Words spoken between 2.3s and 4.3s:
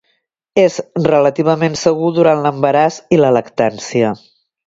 l'embaràs i la lactància.